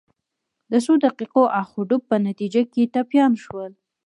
[0.71, 3.71] د څو دقیقو اخ و ډب په نتیجه کې ټپیان شول.